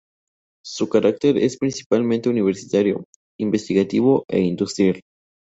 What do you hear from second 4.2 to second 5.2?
e industrial.